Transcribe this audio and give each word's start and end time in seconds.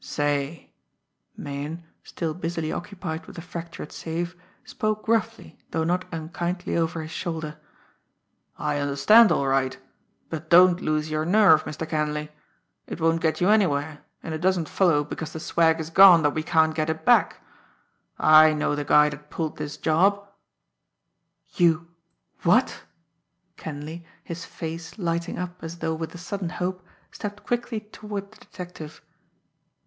"Say" 0.03 0.71
Meighan, 1.37 1.83
still 2.03 2.33
busily 2.33 2.71
occupied 2.71 3.27
with 3.27 3.35
the 3.35 3.41
fractured 3.43 3.91
safe, 3.91 4.35
spoke 4.65 5.05
gruffly, 5.05 5.59
though 5.69 5.83
not 5.83 6.05
unkindly, 6.11 6.75
over 6.75 7.03
his 7.03 7.11
shoulder 7.11 7.59
"I 8.57 8.79
understand 8.79 9.31
all 9.31 9.45
right, 9.45 9.77
but 10.27 10.49
don't 10.49 10.81
lose 10.81 11.11
your 11.11 11.23
nerve, 11.23 11.65
Mr. 11.65 11.87
Kenleigh. 11.87 12.29
It 12.87 12.99
won't 12.99 13.21
get 13.21 13.41
you 13.41 13.49
anywhere, 13.49 13.99
and 14.23 14.33
it 14.33 14.41
doesn't 14.41 14.67
follow 14.67 15.03
because 15.03 15.33
the 15.33 15.39
swag 15.39 15.79
is 15.79 15.91
gone 15.91 16.23
that 16.23 16.33
we 16.33 16.41
can't 16.41 16.73
get 16.73 16.89
it 16.89 17.05
back. 17.05 17.39
I 18.17 18.53
know 18.53 18.73
the 18.73 18.83
guy 18.83 19.09
that 19.09 19.29
pulled 19.29 19.57
this 19.57 19.77
job." 19.77 20.27
"You 21.53 21.89
what!" 22.41 22.85
Kenleigh, 23.55 24.01
his 24.23 24.45
face 24.45 24.97
lighting 24.97 25.37
up 25.37 25.59
as 25.61 25.77
though 25.77 25.93
with 25.93 26.15
a 26.15 26.17
sudden 26.17 26.49
hope, 26.49 26.83
stepped 27.11 27.45
quickly 27.45 27.81
toward 27.81 28.31
the 28.31 28.39
detective. 28.39 29.03